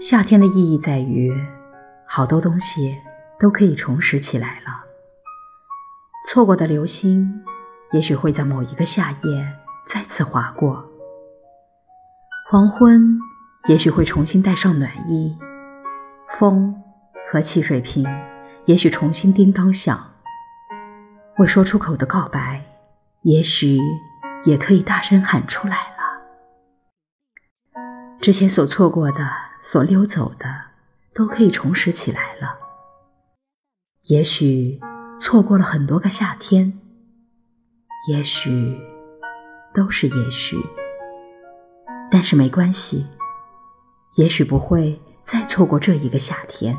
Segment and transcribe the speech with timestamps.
[0.00, 1.32] 夏天的意义在于，
[2.06, 2.98] 好多东西
[3.38, 4.84] 都可以重拾起来了。
[6.28, 7.42] 错过的流星，
[7.92, 9.52] 也许会在某一个夏夜
[9.86, 10.74] 再次划过；
[12.50, 13.18] 黄昏，
[13.68, 15.36] 也许会重新带上暖意；
[16.38, 16.74] 风
[17.30, 18.04] 和汽水瓶，
[18.64, 20.12] 也许重新叮当响。
[21.38, 22.64] 未说出口的告白，
[23.22, 23.78] 也许
[24.44, 25.94] 也可以大声喊出来了。
[28.20, 29.28] 之前所错过的、
[29.66, 30.46] 所溜走的，
[31.14, 32.58] 都可以重拾起来了。
[34.02, 34.78] 也许
[35.18, 36.78] 错过了很多个夏天，
[38.10, 38.78] 也许
[39.74, 40.58] 都是也许，
[42.12, 43.06] 但是没关系，
[44.16, 46.76] 也许不会再错过这一个夏天。